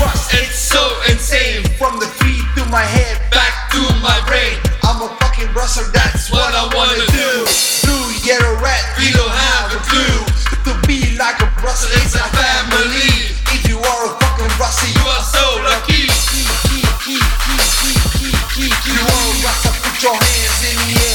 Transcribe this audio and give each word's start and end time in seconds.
rush, 0.00 0.32
it's 0.34 0.56
so 0.56 0.80
insane. 1.10 1.64
From 1.76 1.98
the 1.98 2.06
feet 2.22 2.44
to 2.56 2.64
my 2.70 2.84
head, 2.84 3.18
back 3.30 3.68
to 3.72 3.82
my 4.00 4.16
brain. 4.24 4.56
I'm 4.82 5.02
a 5.02 5.08
fucking 5.20 5.52
rusher, 5.52 5.84
that's 5.92 6.30
what 6.30 6.54
I 6.54 6.64
wanna 6.72 7.04
do. 7.10 7.30
Blue, 7.84 8.06
yellow, 8.24 8.56
red, 8.62 8.84
we 8.98 9.10
don't 9.12 9.28
have 9.28 9.74
a 9.74 9.80
clue. 9.90 10.18
To 10.66 10.72
be 10.86 11.18
like 11.18 11.40
a 11.42 11.48
rusher, 11.60 11.90
it's 11.98 12.14
a 12.14 12.24
family. 12.32 13.34
If 13.50 13.68
you 13.68 13.78
are 13.78 14.02
a 14.06 14.12
fucking 14.20 14.52
rusher, 14.60 14.88
you 14.88 15.04
are 15.04 15.24
so 15.24 15.44
lucky. 15.66 16.06
You 18.62 18.98
are 18.98 19.24
a 19.26 19.34
rusher, 19.42 19.72
put 19.82 20.02
your 20.02 20.14
hands 20.14 20.60
in 20.70 20.76
the 20.86 21.00
air. 21.02 21.11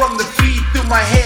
From 0.00 0.16
the 0.16 0.24
feet 0.24 0.62
to 0.72 0.82
my 0.88 0.96
head, 0.96 1.19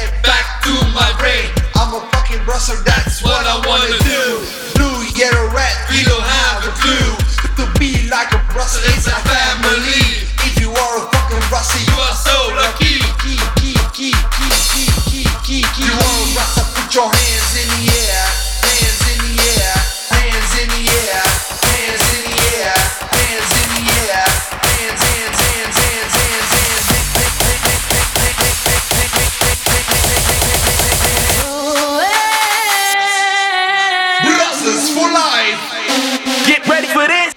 ready 36.75 36.89
for 36.89 37.07
this? 37.07 37.35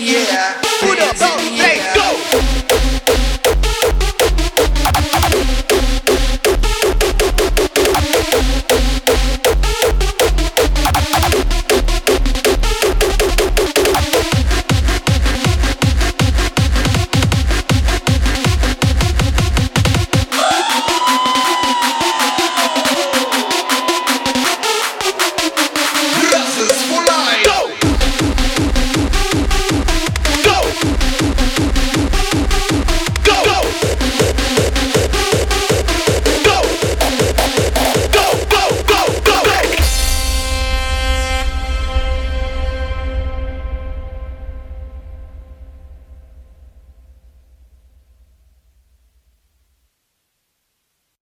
Yeah. 0.00 1.97